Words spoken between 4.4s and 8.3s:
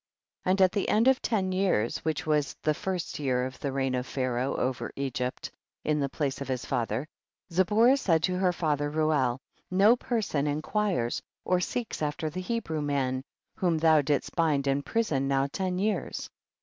over Egypt, in the place of his father, 29. Zipporah said